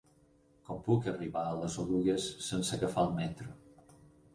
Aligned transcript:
Com 0.69 0.79
puc 0.87 1.11
arribar 1.11 1.45
a 1.51 1.61
les 1.61 1.77
Oluges 1.85 2.29
sense 2.49 2.77
agafar 2.79 3.09
el 3.09 3.19
metro? 3.23 3.57